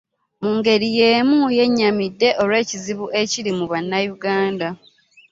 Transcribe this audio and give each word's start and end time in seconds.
Mu 0.41 0.51
ngeri 0.57 0.87
y'emu 0.99 1.39
yennyamidde 1.57 2.29
olw'ekizibu 2.41 3.05
ekiri 3.21 3.51
mu 3.57 3.65
Bannayuganda. 3.71 4.67